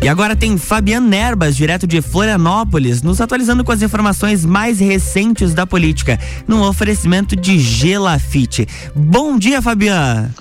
[0.00, 5.52] E agora tem Fabiano Nerbas, direto de Florianópolis, nos atualizando com as informações mais recentes
[5.52, 8.66] da política, no oferecimento de Gelafite.
[8.94, 10.32] Bom dia, Fabiano.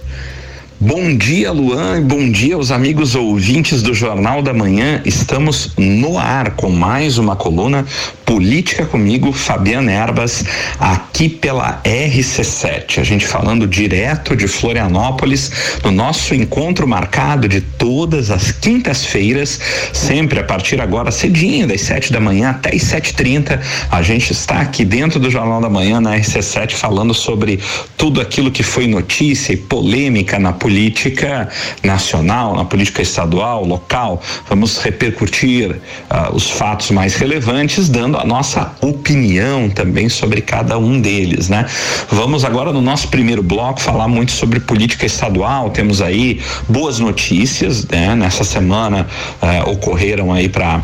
[0.79, 5.01] Bom dia, Luan, e bom dia aos amigos ouvintes do Jornal da Manhã.
[5.03, 7.83] Estamos no ar com mais uma coluna
[8.27, 10.43] Política comigo, Fabiana Erbas,
[10.77, 12.99] aqui pela RC7.
[12.99, 15.49] A gente falando direto de Florianópolis,
[15.81, 19.61] no nosso encontro marcado de todas as quintas-feiras,
[19.93, 23.61] sempre a partir agora cedinho, das sete da manhã até as sete trinta.
[23.89, 27.61] A gente está aqui dentro do Jornal da Manhã, na RC7, falando sobre
[27.95, 31.47] tudo aquilo que foi notícia e polêmica na política
[31.81, 34.21] nacional, na política estadual, local.
[34.49, 40.99] Vamos repercutir uh, os fatos mais relevantes, dando a nossa opinião também sobre cada um
[40.99, 41.65] deles, né?
[42.09, 45.69] Vamos agora no nosso primeiro bloco falar muito sobre política estadual.
[45.69, 48.15] Temos aí boas notícias, né?
[48.15, 49.07] Nessa semana
[49.41, 50.81] eh, ocorreram aí para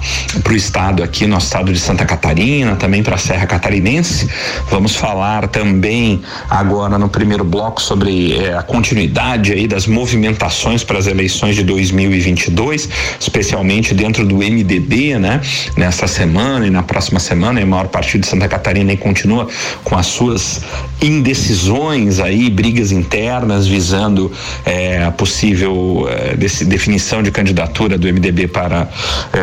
[0.47, 4.29] o estado aqui, no estado de Santa Catarina, também para a Serra Catarinense.
[4.69, 10.99] Vamos falar também agora no primeiro bloco sobre eh, a continuidade aí das movimentações para
[10.99, 15.41] as eleições de 2022, especialmente dentro do MDB, né?
[15.75, 19.47] Nessa semana e na próxima semana, e o maior partido de Santa Catarina e continua
[19.83, 20.61] com as suas
[21.01, 24.31] indecisões aí, brigas internas visando
[24.65, 26.35] eh, a possível eh,
[26.65, 28.87] definição de candidatura do MDB para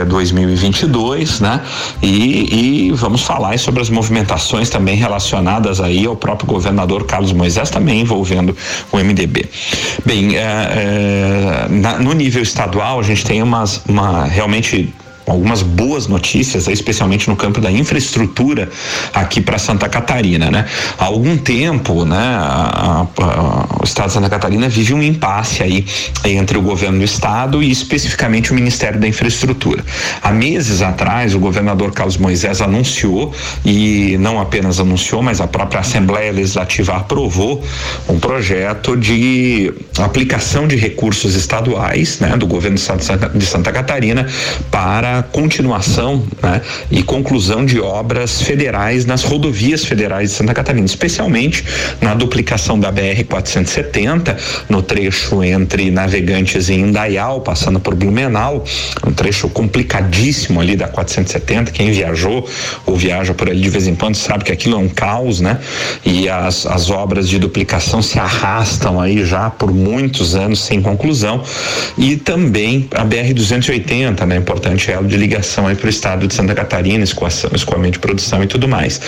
[0.09, 1.61] 2022, eh, né?
[2.03, 7.71] E, e vamos falar sobre as movimentações também relacionadas aí ao próprio governador Carlos Moisés,
[7.71, 8.57] também envolvendo
[8.91, 9.47] o MDB.
[10.05, 10.31] Bem,
[11.69, 14.93] na, no nível estadual a gente tem umas, uma realmente
[15.31, 18.69] algumas boas notícias, especialmente no campo da infraestrutura
[19.15, 20.67] aqui para Santa Catarina, né?
[20.99, 25.87] Há algum tempo, né, a, a, o Estado de Santa Catarina vive um impasse aí
[26.25, 29.85] entre o governo do Estado e especificamente o Ministério da Infraestrutura.
[30.23, 35.81] Há meses atrás, o governador Carlos Moisés anunciou e não apenas anunciou, mas a própria
[35.81, 37.65] Assembleia Legislativa aprovou
[38.09, 44.27] um projeto de aplicação de recursos estaduais, né, do governo do Estado de Santa Catarina
[44.71, 46.61] para continuação né,
[46.91, 51.65] e conclusão de obras federais nas rodovias federais de Santa Catarina, especialmente
[52.01, 54.37] na duplicação da BR 470
[54.69, 58.65] no trecho entre Navegantes e Indaial, passando por Blumenau,
[59.07, 61.73] um trecho complicadíssimo ali da 470.
[61.73, 62.49] Quem viajou
[62.87, 65.59] ou viaja por ali de vez em quando sabe que aquilo é um caos, né?
[66.05, 71.43] E as, as obras de duplicação se arrastam aí já por muitos anos sem conclusão.
[71.97, 74.37] E também a BR 280, né?
[74.37, 78.43] Importante ela de ligação aí para o estado de Santa Catarina, escoação, escoamento de produção
[78.43, 79.01] e tudo mais.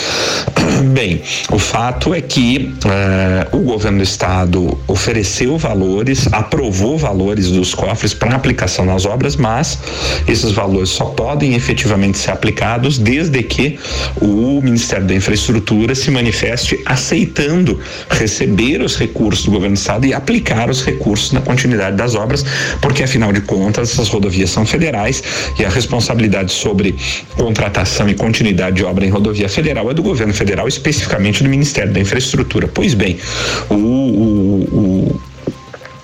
[0.92, 7.74] Bem, o fato é que uh, o governo do estado ofereceu valores, aprovou valores dos
[7.74, 9.78] cofres para aplicação nas obras, mas
[10.26, 13.78] esses valores só podem efetivamente ser aplicados desde que
[14.20, 17.78] o Ministério da Infraestrutura se manifeste aceitando
[18.10, 22.44] receber os recursos do governo do estado e aplicar os recursos na continuidade das obras,
[22.80, 25.22] porque afinal de contas essas rodovias são federais
[25.58, 26.94] e a responsabilidade sobre
[27.36, 31.92] contratação e continuidade de obra em rodovia federal é do governo federal, especificamente do Ministério
[31.92, 32.68] da Infraestrutura.
[32.68, 33.18] Pois bem,
[33.68, 35.01] o, o, o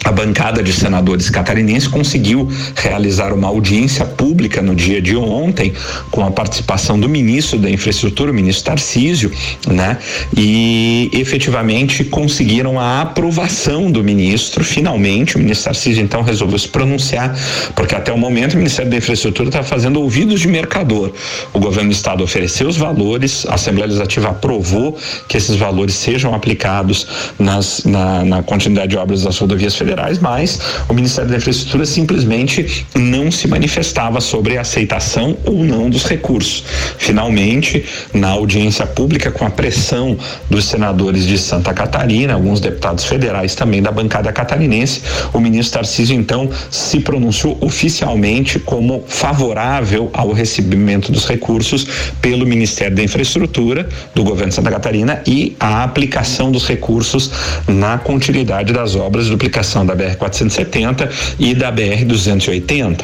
[0.08, 5.74] a bancada de senadores catarinenses conseguiu realizar uma audiência pública no dia de ontem
[6.10, 9.30] com a participação do ministro da Infraestrutura, o ministro Tarcísio,
[9.66, 9.98] né?
[10.34, 14.64] E efetivamente conseguiram a aprovação do ministro.
[14.64, 17.38] Finalmente, o ministro Tarcísio então resolveu se pronunciar,
[17.76, 21.12] porque até o momento o Ministério da Infraestrutura está fazendo ouvidos de mercador.
[21.52, 24.96] O governo do estado ofereceu os valores, a Assembleia Legislativa aprovou
[25.28, 27.06] que esses valores sejam aplicados
[27.38, 31.84] nas, na, na continuidade de obras das rodovias federais federais, mas o Ministério da Infraestrutura
[31.84, 36.64] simplesmente não se manifestava sobre a aceitação ou não dos recursos.
[36.96, 40.16] Finalmente, na audiência pública, com a pressão
[40.48, 46.16] dos senadores de Santa Catarina, alguns deputados federais também da bancada catarinense, o ministro Tarcísio
[46.16, 51.86] então se pronunciou oficialmente como favorável ao recebimento dos recursos
[52.20, 57.30] pelo Ministério da Infraestrutura do governo de Santa Catarina e a aplicação dos recursos
[57.66, 61.08] na continuidade das obras de duplicação da BR-470
[61.38, 63.00] e da BR-280.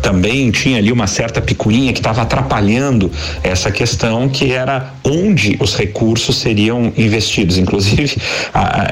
[0.00, 3.10] Também tinha ali uma certa picuinha que estava atrapalhando
[3.42, 7.58] essa questão, que era onde os recursos seriam investidos.
[7.58, 8.16] Inclusive,
[8.54, 8.86] a,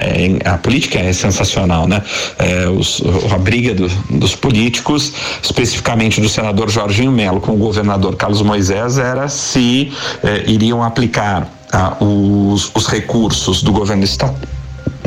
[0.50, 2.02] a, a política é sensacional, né?
[2.38, 3.02] É, os,
[3.32, 5.12] a briga do, dos políticos,
[5.42, 9.92] especificamente do senador Jorginho Melo com o governador Carlos Moisés, era se
[10.22, 14.57] é, iriam aplicar ah, os, os recursos do governo estado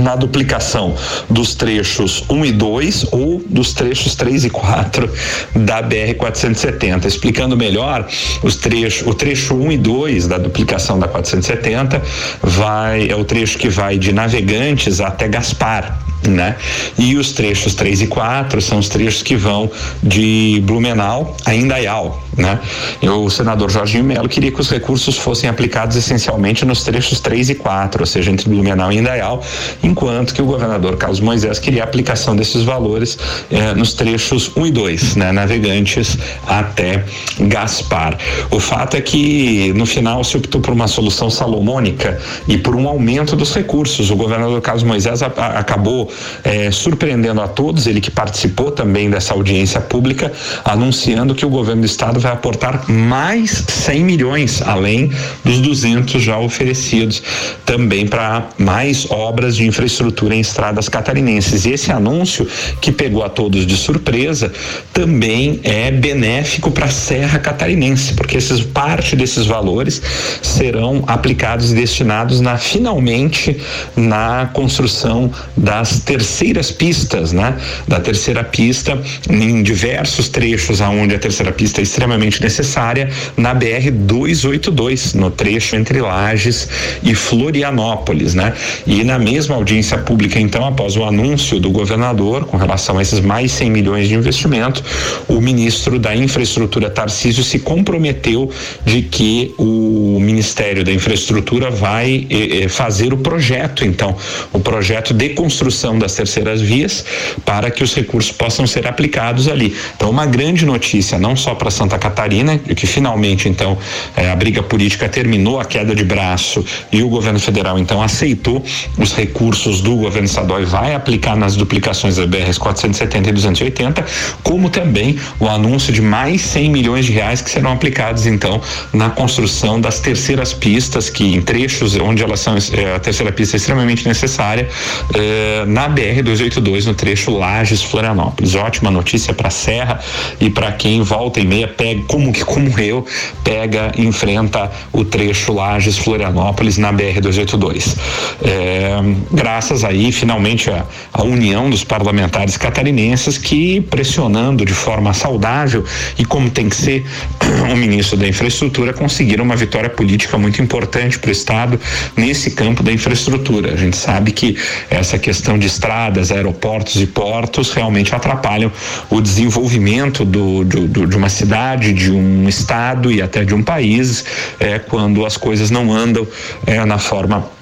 [0.01, 0.95] na duplicação
[1.30, 5.09] dos trechos 1 e 2 ou dos trechos 3 e 4
[5.56, 7.07] da BR 470.
[7.07, 8.07] Explicando melhor,
[8.44, 12.01] os trechos, o trecho 1 e 2 da duplicação da 470
[12.42, 16.56] vai é o trecho que vai de Navegantes até Gaspar, né?
[16.98, 19.70] E os trechos 3 e 4 são os trechos que vão
[20.02, 22.60] de Blumenau a Indaial, né?
[23.02, 27.52] E o senador Jorginho Melo queria que os recursos fossem aplicados essencialmente nos trechos 3
[27.52, 29.44] e 4, ou seja, entre Blumenau e Indaial,
[29.84, 33.18] enquanto que o governador Carlos Moisés queria a aplicação desses valores
[33.50, 35.32] eh, nos trechos 1 e 2, né?
[35.32, 37.04] Navegantes até
[37.40, 38.18] Gaspar.
[38.50, 42.88] O fato é que no final se optou por uma solução salomônica e por um
[42.88, 44.12] aumento dos recursos.
[44.12, 46.11] O governador Carlos Moisés a, a, acabou
[46.44, 50.31] é, surpreendendo a todos, ele que participou também dessa audiência pública,
[50.63, 55.12] anunciando que o governo do estado vai aportar mais 100 milhões, além
[55.44, 57.22] dos 200 já oferecidos,
[57.66, 61.66] também para mais obras de infraestrutura em estradas catarinenses.
[61.66, 62.48] E esse anúncio,
[62.80, 64.52] que pegou a todos de surpresa,
[64.94, 70.02] também é benéfico para a Serra Catarinense, porque esses, parte desses valores
[70.42, 73.58] serão aplicados e destinados na finalmente
[73.96, 77.57] na construção das terceiras pistas, né?
[77.88, 79.00] Da terceira pista
[79.30, 85.75] em diversos trechos aonde a terceira pista é extremamente necessária na BR 282, no trecho
[85.75, 86.68] entre Lages
[87.03, 88.53] e Florianópolis, né?
[88.86, 93.19] E na mesma audiência pública, então, após o anúncio do governador com relação a esses
[93.19, 94.83] mais 100 milhões de investimento,
[95.27, 98.50] o ministro da Infraestrutura Tarcísio se comprometeu
[98.86, 104.15] de que o Ministério da Infraestrutura vai eh, eh fazer o projeto, então,
[104.51, 107.06] o projeto de construção das terceiras vias
[107.46, 109.76] para que os recursos possam ser aplicados ali.
[109.96, 113.78] Então, uma grande notícia, não só para Santa Catarina, que finalmente, então,
[114.16, 118.64] eh, a briga política terminou a queda de braço e o governo federal, então, aceitou
[118.98, 124.06] os recursos do governo estadual e vai aplicar nas duplicações das BRs 470 e 280,
[124.44, 128.62] como também o anúncio de mais 100 milhões de reais que serão aplicados, então,
[128.94, 133.56] na construção das terceiras pistas, que em trechos onde elas são, eh, a terceira pista
[133.56, 134.68] é extremamente necessária,
[135.14, 138.56] eh, na BR 282 no trecho Lages Florianópolis.
[138.56, 140.00] Ótima notícia para Serra
[140.39, 143.06] e para quem volta e meia pega como que como eu
[143.44, 147.95] pega enfrenta o trecho Lages Florianópolis na BR 282.
[148.44, 148.95] É,
[149.31, 155.84] graças aí finalmente a, a união dos parlamentares catarinenses que pressionando de forma saudável
[156.18, 157.06] e como tem que ser
[157.72, 161.80] o ministro da infraestrutura conseguiram uma vitória política muito importante para o estado
[162.16, 163.74] nesse campo da infraestrutura.
[163.74, 164.57] A gente sabe que
[164.89, 168.72] essa questão de estradas, aeroportos e portos realmente atrapalham
[169.10, 173.64] o desenvolvimento do, do, do, de uma cidade, de um estado e até de um
[173.64, 174.26] país,
[174.60, 176.28] é, quando as coisas não andam
[176.66, 177.61] é, na forma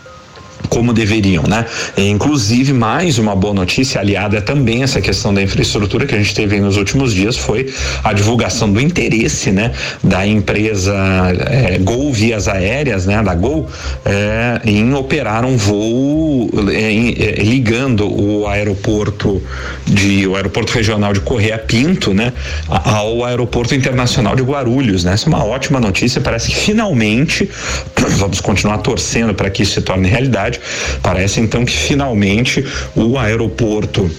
[0.70, 1.66] como deveriam, né?
[1.98, 6.18] E, inclusive, mais uma boa notícia aliada é também essa questão da infraestrutura que a
[6.18, 7.74] gente teve nos últimos dias foi
[8.04, 9.72] a divulgação do interesse, né?
[10.04, 10.96] Da empresa
[11.40, 13.22] é, Gol Vias Aéreas, né?
[13.24, 13.68] Da Gol,
[14.06, 19.42] é, em operar um voo é, ligando o aeroporto
[19.86, 22.32] de o aeroporto regional de Correia Pinto, né?
[22.68, 25.14] Ao aeroporto internacional de Guarulhos, né?
[25.14, 27.50] Essa é uma ótima notícia, parece que finalmente
[28.18, 30.59] vamos continuar torcendo para que isso se torne realidade
[31.02, 32.66] Parece então que finalmente
[32.96, 34.10] o aeroporto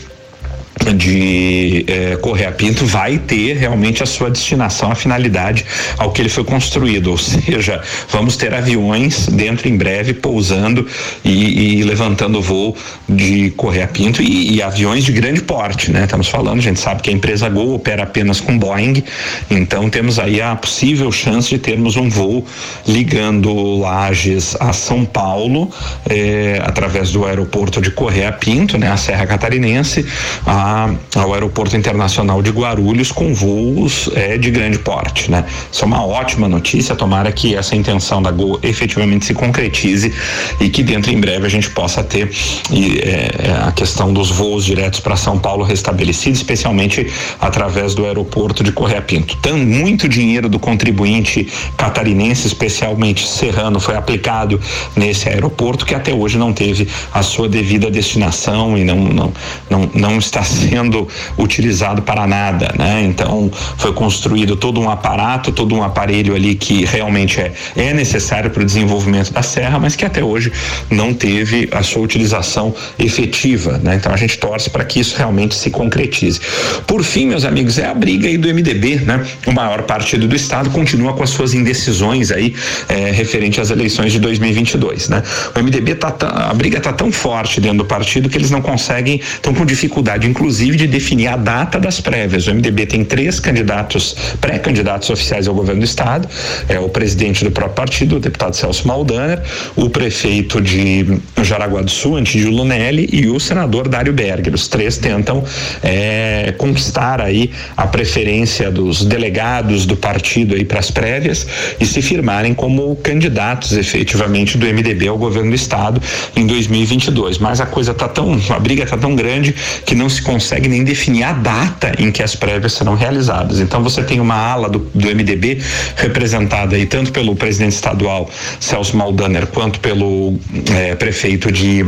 [0.95, 5.65] de é, Correia Pinto vai ter realmente a sua destinação, a finalidade
[5.99, 10.87] ao que ele foi construído, ou seja, vamos ter aviões dentro em breve pousando
[11.25, 12.77] e, e levantando voo
[13.09, 16.05] de Correia Pinto e, e, aviões de grande porte, né?
[16.05, 19.03] Estamos falando, a gente sabe que a empresa Gol opera apenas com Boeing,
[19.51, 22.45] então temos aí a possível chance de termos um voo
[22.87, 25.71] ligando Lages a São Paulo
[26.09, 28.91] eh, através do aeroporto de Correia Pinto, né?
[28.91, 30.07] A Serra Catarinense,
[30.47, 30.70] a
[31.17, 35.45] ao Aeroporto Internacional de Guarulhos com voos é, de grande porte, né?
[35.71, 40.13] Isso é uma ótima notícia, tomara que essa intenção da Gol efetivamente se concretize
[40.61, 42.31] e que dentro em breve a gente possa ter
[42.71, 43.31] e, é,
[43.67, 47.11] a questão dos voos diretos para São Paulo restabelecidos, especialmente
[47.41, 49.37] através do aeroporto de Correia Pinto.
[49.37, 54.61] Tem muito dinheiro do contribuinte catarinense, especialmente serrano, foi aplicado
[54.97, 59.33] nesse aeroporto que até hoje não teve a sua devida destinação e não não
[59.69, 63.03] não, não está sendo utilizado para nada, né?
[63.05, 68.51] Então foi construído todo um aparato, todo um aparelho ali que realmente é, é necessário
[68.51, 70.53] para o desenvolvimento da serra, mas que até hoje
[70.91, 73.97] não teve a sua utilização efetiva, né?
[73.97, 76.41] Então a gente torce para que isso realmente se concretize.
[76.87, 79.25] Por fim, meus amigos, é a briga aí do MDB, né?
[79.47, 82.55] O maior partido do estado continua com as suas indecisões aí
[82.89, 85.23] é, referente às eleições de 2022, né?
[85.55, 88.61] O MDB tá, tá a briga tá tão forte dentro do partido que eles não
[88.61, 92.47] conseguem, estão com dificuldade, inclusive, de definir a data das prévias.
[92.47, 96.29] O MDB tem três candidatos, pré-candidatos oficiais ao governo do estado,
[96.69, 99.43] é o presidente do próprio partido, o deputado Celso Maldaner,
[99.77, 104.55] o prefeito de Jaraguá do Sul, Antídio Lunelli, e o senador Dário Berger.
[104.55, 105.45] Os três tentam
[105.83, 111.47] é, conquistar aí a preferência dos delegados do partido aí para as prévias
[111.79, 116.03] e se firmarem como candidatos efetivamente do MDB ao governo do estado
[116.35, 117.39] em 2022.
[117.39, 119.55] Mas a coisa tá tão, a briga tá tão grande
[119.85, 123.61] que não se consegue nem definir a data em que as prévias serão realizadas.
[123.61, 125.61] Então você tem uma ala do, do MDB
[125.97, 128.29] representada aí tanto pelo presidente estadual
[128.59, 130.39] Celso Maldaner quanto pelo
[130.73, 131.85] eh, prefeito de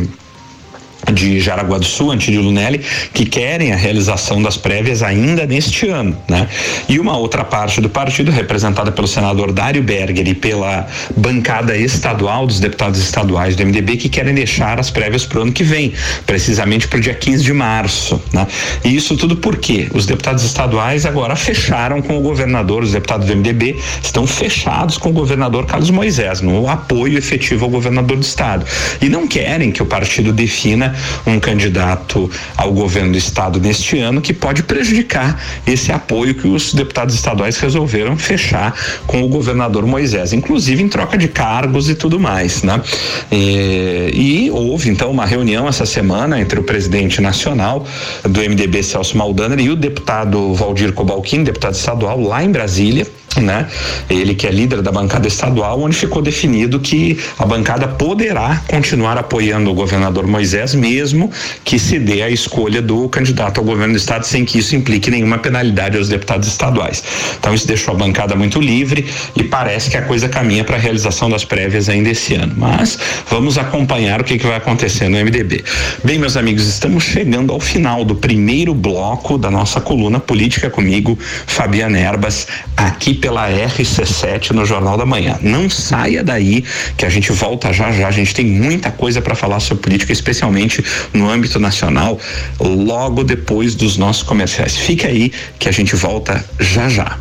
[1.10, 2.80] de Jaraguá do Sul, Antídio Lunelli,
[3.12, 6.48] que querem a realização das prévias ainda neste ano, né?
[6.88, 12.46] E uma outra parte do partido, representada pelo senador Dário Berger e pela bancada estadual
[12.46, 15.92] dos deputados estaduais do MDB, que querem deixar as prévias para o ano que vem,
[16.26, 18.46] precisamente para o dia 15 de março, né?
[18.84, 23.36] E isso tudo porque os deputados estaduais agora fecharam com o governador, os deputados do
[23.36, 28.64] MDB estão fechados com o governador Carlos Moisés, no apoio efetivo ao governador do estado.
[29.00, 30.91] E não querem que o partido defina
[31.26, 36.72] um candidato ao governo do estado neste ano que pode prejudicar esse apoio que os
[36.72, 38.74] deputados estaduais resolveram fechar
[39.06, 42.80] com o governador Moisés, inclusive em troca de cargos e tudo mais, né?
[43.30, 44.10] E,
[44.46, 47.86] e houve então uma reunião essa semana entre o presidente nacional
[48.22, 53.06] do MDB Celso Maldaner e o deputado Valdir Cobalquim, deputado estadual lá em Brasília
[53.40, 53.66] né?
[54.08, 59.16] Ele que é líder da bancada estadual, onde ficou definido que a bancada poderá continuar
[59.16, 61.30] apoiando o governador Moisés, mesmo
[61.64, 65.10] que se dê a escolha do candidato ao governo do estado, sem que isso implique
[65.10, 67.02] nenhuma penalidade aos deputados estaduais.
[67.38, 70.80] Então isso deixou a bancada muito livre e parece que a coisa caminha para a
[70.80, 72.54] realização das prévias ainda esse ano.
[72.56, 72.98] Mas
[73.28, 75.64] vamos acompanhar o que, que vai acontecer no MDB.
[76.04, 81.18] Bem, meus amigos, estamos chegando ao final do primeiro bloco da nossa coluna Política comigo,
[81.46, 82.46] Fabiana Erbas,
[82.76, 85.38] aqui pela RC7 no Jornal da Manhã.
[85.40, 86.64] Não saia daí
[86.96, 88.08] que a gente volta já já.
[88.08, 92.18] A gente tem muita coisa para falar sobre política, especialmente no âmbito nacional,
[92.58, 94.76] logo depois dos nossos comerciais.
[94.76, 97.16] Fique aí que a gente volta já já.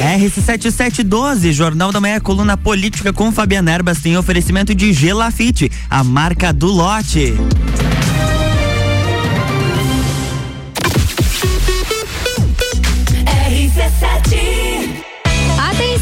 [0.00, 6.52] RC7712, Jornal da Manhã, coluna política com Fabiana Erbas, tem oferecimento de Gelafite, a marca
[6.52, 7.34] do lote.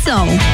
[0.06, 0.53] Atenção!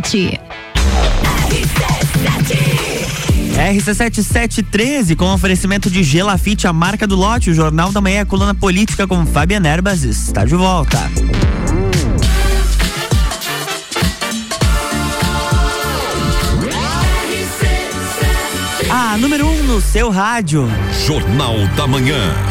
[3.71, 8.55] RC7713 com oferecimento de Gelafite, a marca do lote, o Jornal da Manhã, a coluna
[8.55, 10.99] política com Fabiana Erbas está de volta.
[18.89, 20.67] A número 1 um no seu rádio.
[21.05, 22.50] Jornal da Manhã.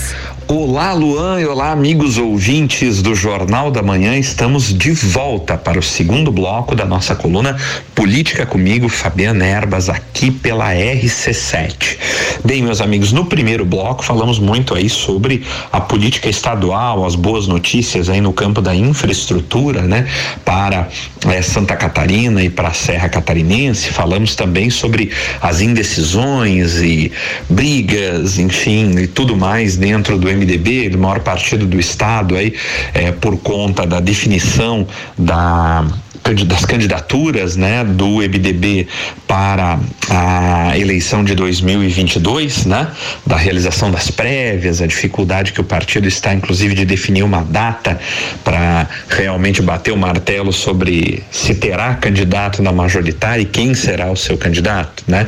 [0.53, 4.17] Olá, Luan, e olá, amigos ouvintes do Jornal da Manhã.
[4.17, 7.55] Estamos de volta para o segundo bloco da nossa coluna
[7.95, 11.97] Política comigo, Fabiana Erbas, aqui pela RC7.
[12.43, 17.47] Bem, meus amigos, no primeiro bloco falamos muito aí sobre a política estadual, as boas
[17.47, 20.07] notícias aí no campo da infraestrutura, né,
[20.43, 20.89] para
[21.27, 23.91] eh, Santa Catarina e para a Serra Catarinense.
[23.91, 27.11] Falamos também sobre as indecisões e
[27.47, 32.53] brigas, enfim, e tudo mais dentro do MDB, do maior partido do estado aí,
[32.93, 35.85] é, por conta da definição da
[36.45, 38.87] das candidaturas né, do MDB
[39.27, 42.87] para a eleição de 2022, né,
[43.25, 47.99] da realização das prévias, a dificuldade que o partido está, inclusive, de definir uma data
[48.43, 54.15] para realmente bater o martelo sobre se terá candidato na majoritária e quem será o
[54.15, 55.27] seu candidato, né?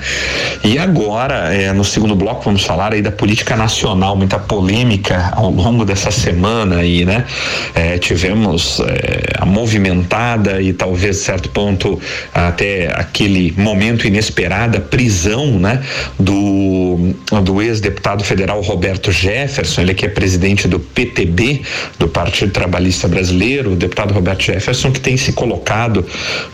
[0.63, 5.49] E agora, é, no segundo bloco, vamos falar aí da política nacional, muita polêmica ao
[5.49, 7.25] longo dessa semana aí, né?
[7.73, 11.97] É, tivemos é, a movimentada e talvez certo ponto
[12.33, 15.81] até aquele momento inesperado, a prisão, né?
[16.19, 21.61] Do, do ex-deputado federal Roberto Jefferson, ele que é presidente do PTB,
[21.97, 26.05] do Partido Trabalhista Brasileiro, o deputado Roberto Jefferson, que tem se colocado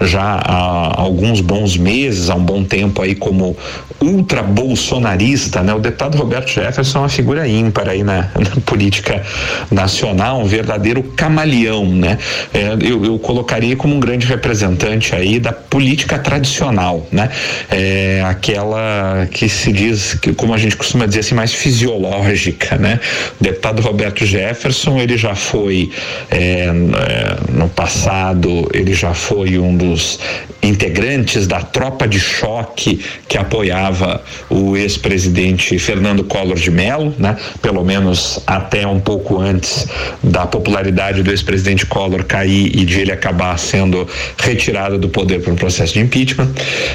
[0.01, 3.57] já há alguns bons meses, há um bom tempo aí como
[3.99, 5.73] ultra bolsonarista, né?
[5.73, 9.23] O deputado Roberto Jefferson é uma figura ímpar aí na, na política
[9.71, 12.19] nacional, um verdadeiro camaleão, né?
[12.53, 17.29] É, eu, eu, colocaria como um grande representante aí da política tradicional, né?
[17.69, 22.99] É, aquela que se diz, que, como a gente costuma dizer assim, mais fisiológica, né?
[23.39, 25.91] O deputado Roberto Jefferson, ele já foi
[26.29, 30.19] é, é no passado, ele já foi um dos
[30.61, 37.37] integrantes da tropa de choque que apoiava o ex-presidente Fernando Collor de Mello, né?
[37.61, 39.87] Pelo menos até um pouco antes
[40.23, 45.53] da popularidade do ex-presidente Collor cair e de ele acabar sendo retirado do poder por
[45.53, 46.49] um processo de impeachment.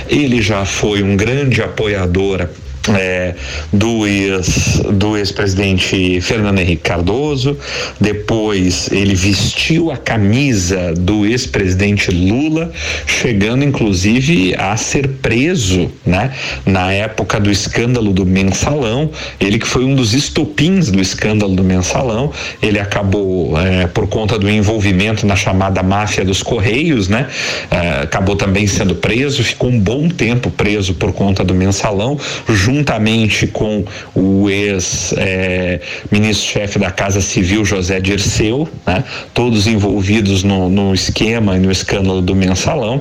[0.09, 2.49] Ele já foi um grande apoiador
[2.93, 3.35] é,
[3.73, 4.83] do ex
[5.25, 7.57] ex-presidente Fernando Henrique Cardoso,
[8.01, 12.71] depois ele vestiu a camisa do ex-presidente Lula,
[13.07, 16.33] chegando inclusive a ser preso, né?
[16.67, 19.11] Na época do escândalo do mensalão,
[19.41, 24.39] ele que foi um dos estopins do escândalo do mensalão, ele acabou é, por conta
[24.39, 27.29] do envolvimento na chamada máfia dos correios, né?
[27.71, 32.74] É, acabou também sendo preso, ficou um bom tempo preso por conta do mensalão, junto
[32.75, 39.05] juntamente com o ex-ministro-chefe é, da Casa Civil, José Dirceu, né?
[39.33, 43.01] todos envolvidos no, no esquema e no escândalo do mensalão,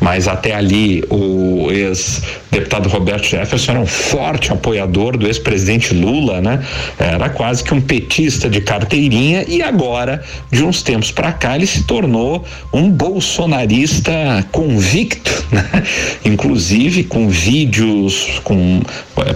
[0.00, 6.60] mas até ali o ex-deputado Roberto Jefferson era um forte apoiador do ex-presidente Lula, né?
[6.98, 11.66] Era quase que um petista de carteirinha e agora, de uns tempos para cá, ele
[11.66, 14.12] se tornou um bolsonarista
[14.50, 15.84] convicto, né?
[16.24, 18.80] Inclusive com vídeos, com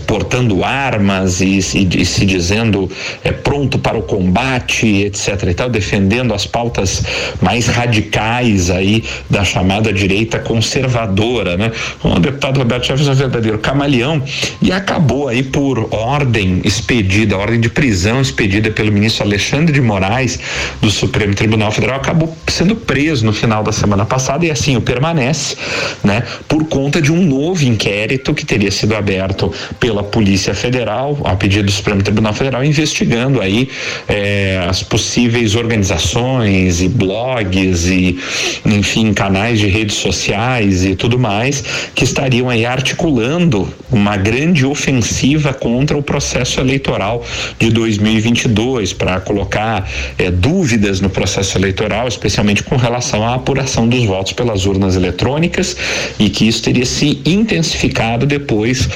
[0.07, 2.91] portando armas e, e, e, se dizendo
[3.23, 5.45] é, pronto para o combate, etc.
[5.49, 7.03] e tal, defendendo as pautas
[7.43, 11.73] mais radicais aí da chamada direita conservadora, né?
[12.03, 14.23] O deputado Roberto Chaves é um verdadeiro camaleão
[14.63, 20.39] e acabou aí por ordem expedida, ordem de prisão expedida pelo ministro Alexandre de Moraes
[20.81, 24.81] do Supremo Tribunal Federal, acabou sendo preso no final da semana passada e assim o
[24.81, 25.57] permanece,
[26.03, 26.23] né?
[26.49, 31.67] Por conta de um novo inquérito que teria sido aberto pela Polícia Federal, a pedido
[31.67, 33.69] do Supremo Tribunal Federal, investigando aí
[34.09, 38.19] eh, as possíveis organizações e blogs e,
[38.65, 41.63] enfim, canais de redes sociais e tudo mais
[41.95, 47.25] que estariam aí articulando uma grande ofensiva contra o processo eleitoral
[47.59, 54.05] de 2022 para colocar eh, dúvidas no processo eleitoral, especialmente com relação à apuração dos
[54.05, 55.77] votos pelas urnas eletrônicas
[56.19, 58.89] e que isso teria se intensificado depois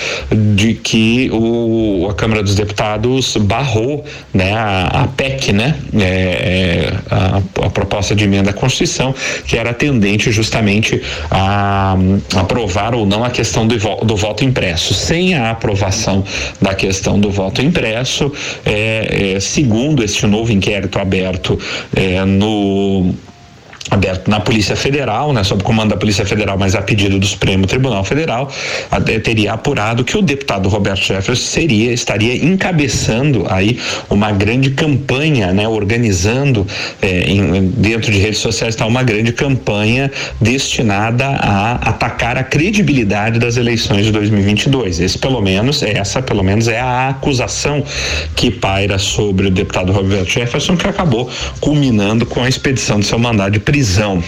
[0.60, 6.94] de que o, a Câmara dos Deputados barrou né, a, a PEC, né, é, é,
[7.10, 9.14] a, a, proposta de emenda à Constituição,
[9.46, 11.96] que era tendente justamente a,
[12.34, 14.92] a aprovar ou não a questão do, do, voto impresso.
[14.92, 16.22] Sem a aprovação
[16.60, 18.30] da questão do voto impresso,
[18.66, 21.58] é, é segundo este novo inquérito aberto
[21.96, 23.14] é, no
[23.90, 27.66] aberto na Polícia Federal, né, sob comando da Polícia Federal, mas a pedido do Supremo
[27.66, 28.50] Tribunal Federal,
[29.22, 35.66] teria apurado que o deputado Roberto Jefferson seria estaria encabeçando aí uma grande campanha, né,
[35.68, 36.66] organizando
[37.02, 43.38] eh, em, dentro de redes sociais está uma grande campanha destinada a atacar a credibilidade
[43.38, 45.00] das eleições de 2022.
[45.00, 47.82] Esse pelo menos essa pelo menos é a acusação
[48.36, 53.18] que paira sobre o deputado Roberto Jefferson que acabou culminando com a expedição do seu
[53.18, 53.79] mandato de prisão,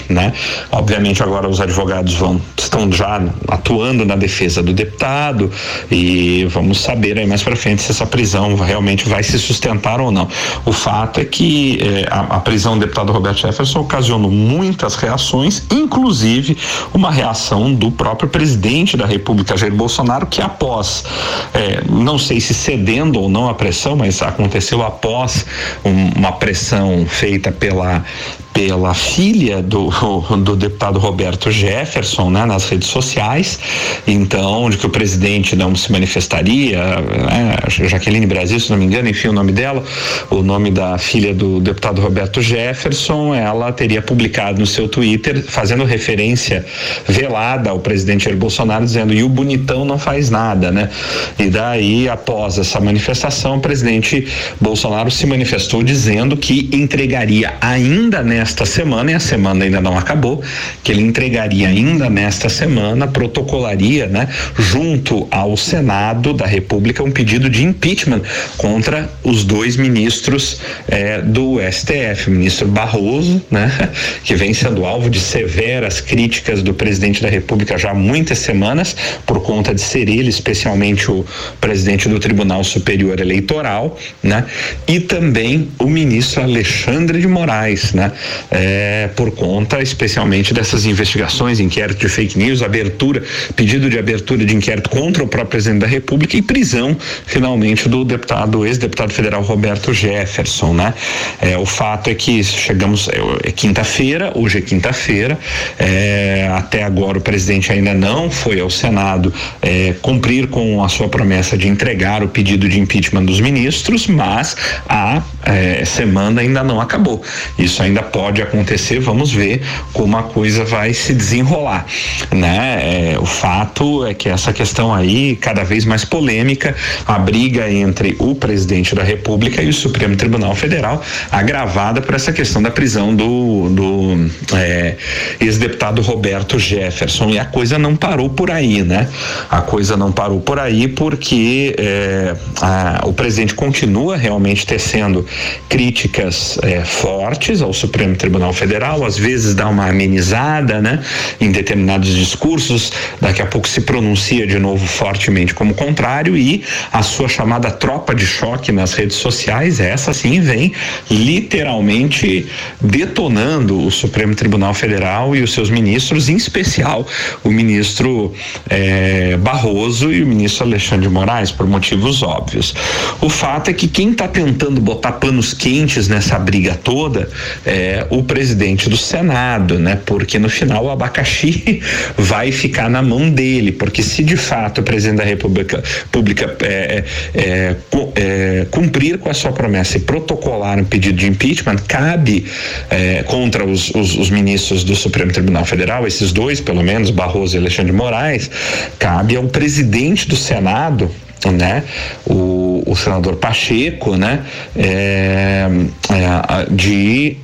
[0.09, 0.33] né?
[0.71, 5.51] Obviamente agora os advogados vão estão já atuando na defesa do deputado
[5.91, 10.11] e vamos saber aí mais para frente se essa prisão realmente vai se sustentar ou
[10.11, 10.29] não.
[10.65, 15.65] O fato é que eh, a, a, prisão do deputado Roberto Jefferson ocasionou muitas reações,
[15.71, 16.57] inclusive
[16.95, 21.05] uma reação do próprio presidente da República, Jair Bolsonaro, que após,
[21.53, 25.45] eh, não sei se cedendo ou não a pressão, mas aconteceu após
[25.85, 28.05] um, uma pressão feita pela
[28.53, 29.91] pela filha do,
[30.39, 33.59] do deputado Roberto Jefferson, né, nas redes sociais,
[34.07, 39.09] então, de que o presidente não se manifestaria, né, Jaqueline Brasil, se não me engano,
[39.09, 39.83] enfim, o nome dela,
[40.31, 45.85] o nome da filha do deputado Roberto Jefferson, ela teria publicado no seu Twitter, fazendo
[45.85, 46.65] referência
[47.07, 50.91] velada ao presidente Jair Bolsonaro, dizendo, e o bonitão não faz nada, né?
[51.39, 54.27] E daí, após essa manifestação, o presidente
[54.61, 60.43] Bolsonaro se manifestou dizendo que entregaria ainda nesta semana, e a semana ainda não acabou,
[60.83, 64.29] que ele entregaria ainda nesta semana, protocolaria, né,
[64.59, 68.23] junto ao Senado da República, um pedido de impeachment
[68.57, 73.71] contra os dois ministros eh, do STF, o ministro Barroso, né,
[74.25, 78.97] que vem sendo alvo de severas críticas do presidente da República já há muitas semanas,
[79.25, 81.25] por conta de ser ele, especialmente o
[81.61, 84.45] presidente do Tribunal Superior Eleitoral, né,
[84.89, 88.11] e também o ministro Alexandre de Moraes, né,
[88.51, 93.23] é, por conta especialmente dessas investigações, inquérito de fake news, abertura,
[93.57, 98.05] pedido de abertura de inquérito contra o próprio presidente da República e prisão, finalmente, do
[98.05, 100.95] deputado, ex-deputado federal Roberto Jefferson, né?
[101.41, 105.39] É, o fato é que chegamos, é, é quinta-feira, hoje é quinta-feira,
[105.79, 111.09] é, até agora o presidente ainda não foi ao Senado é, cumprir com a sua
[111.09, 114.57] promessa de entregar o pedido de impeachment dos ministros, mas
[114.89, 117.23] a é, semana ainda não acabou.
[117.59, 121.87] Isso ainda pode acontecer, vamos ver como a coisa vai se desenrolar,
[122.31, 123.13] né?
[123.13, 126.75] É, o fato é que essa questão aí cada vez mais polêmica,
[127.07, 132.33] a briga entre o presidente da República e o Supremo Tribunal Federal, agravada por essa
[132.33, 134.97] questão da prisão do, do é,
[135.41, 139.09] ex-deputado Roberto Jefferson e a coisa não parou por aí, né?
[139.51, 145.27] A coisa não parou por aí porque é, a, o presidente continua realmente tecendo
[145.69, 151.01] críticas é, fortes ao Supremo Tribunal Federal, às vezes dá uma amenizada, né,
[151.41, 157.03] em determinados discursos, daqui a pouco se pronuncia de novo fortemente como contrário e a
[157.03, 160.73] sua chamada tropa de choque nas redes sociais, essa sim vem
[161.11, 162.47] literalmente
[162.81, 167.07] detonando o Supremo Tribunal Federal e os seus ministros, em especial
[167.45, 168.33] o ministro
[168.69, 172.75] eh, Barroso e o ministro Alexandre de Moraes, por motivos óbvios.
[173.21, 177.29] O fato é que quem está tentando botar panos quentes nessa briga toda
[177.65, 179.99] é o presidente do Senado, né?
[180.05, 181.81] Porque no final o abacaxi
[182.17, 187.05] vai ficar na mão dele, porque se de fato o presidente da República Pública é,
[187.35, 187.77] é,
[188.15, 192.47] é, cumprir com a sua promessa e protocolar um pedido de impeachment, cabe
[192.91, 197.57] é, contra os, os, os ministros do Supremo Tribunal Federal, esses dois, pelo menos, Barroso
[197.57, 198.51] e Alexandre de Moraes,
[198.99, 201.11] cabe ao presidente do Senado
[201.51, 201.83] né?
[202.25, 204.45] O, o senador Pacheco, né?
[204.77, 205.67] É,
[206.11, 207.37] é, de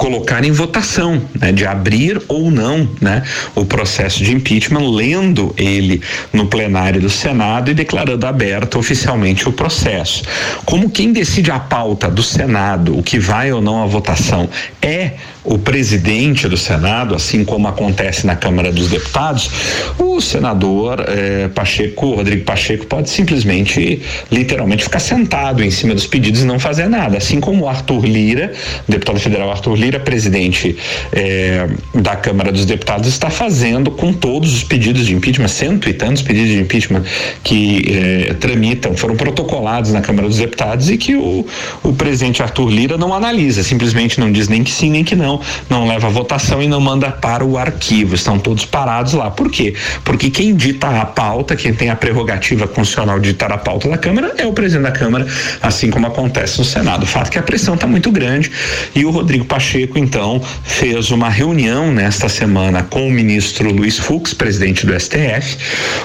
[0.00, 3.22] colocar em votação, né, de abrir ou não, né,
[3.54, 6.00] o processo de impeachment, lendo ele
[6.32, 10.22] no plenário do Senado e declarando aberto oficialmente o processo.
[10.64, 14.48] Como quem decide a pauta do Senado, o que vai ou não à votação,
[14.80, 15.12] é
[15.44, 19.50] o presidente do Senado, assim como acontece na Câmara dos Deputados,
[19.98, 26.42] o senador eh, Pacheco, Rodrigo Pacheco, pode simplesmente, literalmente, ficar sentado em cima dos pedidos
[26.42, 27.16] e não fazer nada.
[27.16, 28.52] Assim como o Arthur Lira,
[28.86, 30.76] deputado federal Arthur Lira, presidente
[31.12, 35.92] eh, da Câmara dos Deputados, está fazendo com todos os pedidos de impeachment, cento e
[35.92, 37.02] tantos pedidos de impeachment
[37.42, 41.46] que eh, tramitam, foram protocolados na Câmara dos Deputados e que o,
[41.82, 45.40] o presidente Arthur Lira não analisa, simplesmente não diz nem que sim nem que não,
[45.68, 48.14] não leva a votação e não manda para o arquivo.
[48.14, 49.30] Estão todos parados lá.
[49.30, 49.74] Por quê?
[50.04, 53.96] Porque quem dita a pauta, quem tem a prerrogativa constitucional de ditar a pauta da
[53.96, 55.26] Câmara é o presidente da Câmara,
[55.62, 57.04] assim como acontece no Senado.
[57.04, 58.50] O fato é que a pressão está muito grande
[58.94, 64.34] e o Rodrigo Pacheco, então, fez uma reunião nesta semana com o ministro Luiz Fux,
[64.34, 65.56] presidente do STF.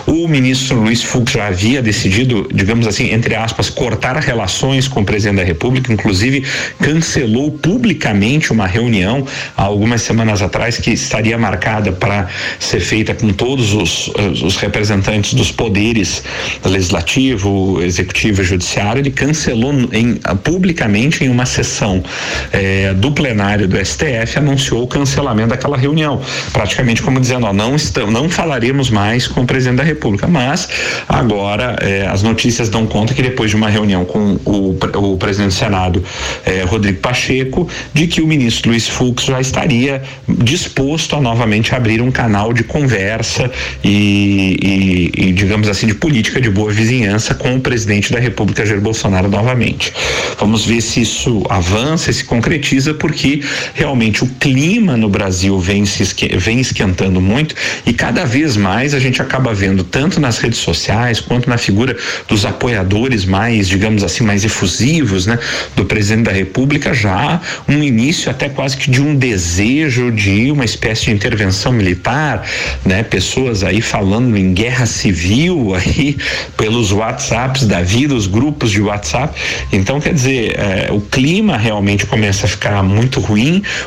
[0.07, 5.05] O ministro Luiz Fux já havia decidido, digamos assim, entre aspas, cortar relações com o
[5.05, 6.43] presidente da República, inclusive
[6.79, 12.27] cancelou publicamente uma reunião reunião há algumas semanas atrás que estaria marcada para
[12.59, 14.07] ser feita com todos os,
[14.43, 16.23] os representantes dos poderes
[16.63, 19.01] legislativo, executivo e judiciário.
[19.01, 22.03] Ele cancelou em, publicamente em uma sessão
[22.51, 27.75] eh, do plenário do STF anunciou o cancelamento daquela reunião, praticamente como dizendo, ó, não
[27.75, 30.67] estamos, não falaremos mais com o presidente da República, mas
[31.07, 34.77] agora eh, as notícias dão conta que depois de uma reunião com o,
[35.13, 36.03] o presidente do Senado,
[36.45, 42.01] eh, Rodrigo Pacheco, de que o ministro Luiz Fux já estaria disposto a novamente abrir
[42.01, 43.51] um canal de conversa
[43.83, 48.65] e, e, e, digamos assim, de política de boa vizinhança com o presidente da República,
[48.65, 49.93] Jair Bolsonaro, novamente.
[50.39, 53.41] Vamos ver se isso avança, se concretiza, porque
[53.73, 57.55] realmente o clima no Brasil vem, se esque, vem esquentando muito
[57.85, 61.95] e cada vez mais a gente acaba vendo tanto nas redes sociais quanto na figura
[62.27, 65.39] dos apoiadores mais, digamos assim, mais efusivos, né,
[65.75, 70.65] do presidente da República já um início até quase que de um desejo de uma
[70.65, 72.47] espécie de intervenção militar,
[72.85, 76.17] né, pessoas aí falando em guerra civil aí
[76.57, 79.37] pelos WhatsApps da vida, os grupos de WhatsApp.
[79.71, 83.34] Então, quer dizer, é, o clima realmente começa a ficar muito ruim,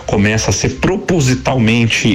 [0.07, 2.09] começa a ser propositalmente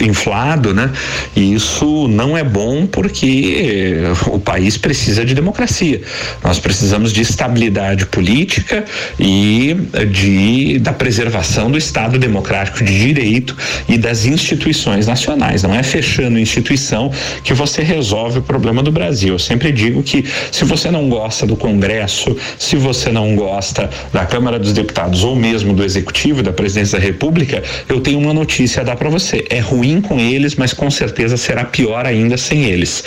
[0.00, 0.90] inflado, né?
[1.34, 6.00] E isso não é bom porque o país precisa de democracia.
[6.42, 8.84] Nós precisamos de estabilidade política
[9.18, 9.76] e
[10.10, 13.56] de da preservação do Estado democrático de direito
[13.88, 15.62] e das instituições nacionais.
[15.62, 17.10] Não é fechando instituição
[17.44, 19.34] que você resolve o problema do Brasil.
[19.34, 24.24] Eu sempre digo que se você não gosta do Congresso, se você não gosta da
[24.26, 28.82] Câmara dos Deputados ou mesmo do Executivo, da Presidência da República, eu tenho uma notícia
[28.82, 29.44] a dar para você.
[29.50, 33.02] É ruim com eles, mas com certeza será pior ainda sem eles.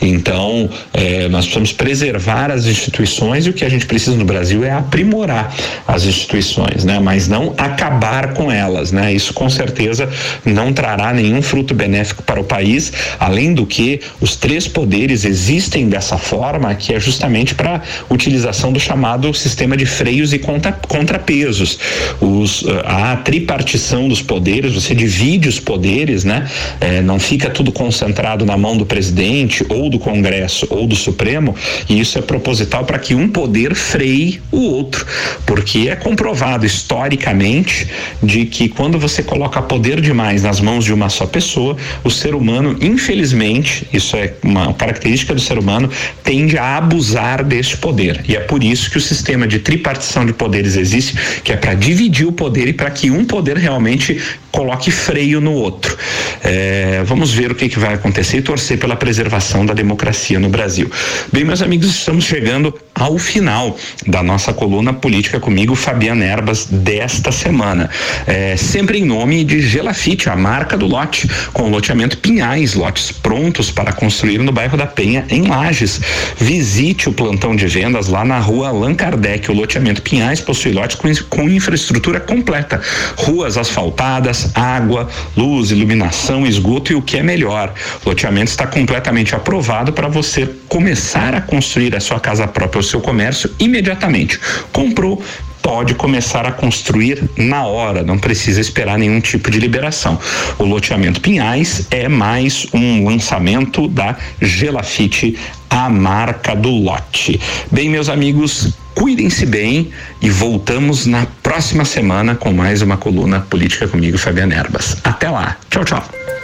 [0.00, 4.62] Então, é, nós precisamos preservar as instituições e o que a gente precisa no Brasil
[4.62, 5.52] é aprimorar
[5.88, 7.00] as instituições, né?
[7.00, 9.12] Mas não acabar com elas, né?
[9.12, 10.08] Isso com certeza
[10.44, 15.88] não trará nenhum fruto benéfico para o país, além do que os três poderes existem
[15.88, 21.76] dessa forma, que é justamente para utilização do chamado sistema de freios e contra, contrapesos.
[22.20, 26.48] Os, a tripartição dos poderes, você divide os poderes, né?
[26.80, 31.54] É, não fica tudo concentrado na mão do presidente ou do Congresso ou do Supremo,
[31.88, 35.06] e isso é proposital para que um poder freie o outro,
[35.46, 37.88] porque é comprovado historicamente
[38.22, 42.34] de que quando você coloca poder demais nas mãos de uma só pessoa, o ser
[42.34, 45.90] humano, infelizmente, isso é uma característica do ser humano,
[46.22, 48.24] tende a abusar deste poder.
[48.28, 51.74] E é por isso que o sistema de tripartição de poderes existe, que é para
[51.74, 55.96] dividir o poder e para que um poder realmente coloque freio no outro.
[56.42, 60.48] É, vamos ver o que, que vai acontecer e torcer pela preservação da democracia no
[60.48, 60.90] Brasil.
[61.32, 63.76] Bem, meus amigos, estamos chegando ao final
[64.06, 67.88] da nossa coluna política comigo, Fabiana Erbas, desta semana.
[68.26, 73.70] É, sempre em nome de Gelafite, a marca do lote, com loteamento Pinhais, lotes prontos
[73.70, 76.00] para construir no bairro da Penha, em Lages.
[76.36, 79.50] Visite o plantão de vendas lá na rua Allan Kardec.
[79.50, 82.79] O loteamento Pinhais possui lotes com, com infraestrutura completa,
[83.16, 87.72] ruas asfaltadas, água, luz, iluminação, esgoto e o que é melhor.
[88.04, 92.84] O loteamento está completamente aprovado para você começar a construir a sua casa própria, o
[92.84, 94.40] seu comércio imediatamente.
[94.72, 95.22] Comprou,
[95.62, 100.18] pode começar a construir na hora, não precisa esperar nenhum tipo de liberação.
[100.58, 107.40] O loteamento Pinhais é mais um lançamento da Gelafite, a marca do lote.
[107.70, 113.86] Bem, meus amigos, cuidem-se bem e voltamos na próxima semana com mais uma coluna política
[113.86, 114.96] comigo, Fabiana Erbas.
[115.04, 115.56] Até lá.
[115.70, 116.39] Tchau, tchau.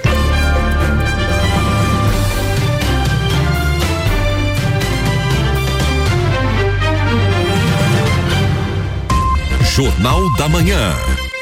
[9.76, 11.35] Jornal da Manhã.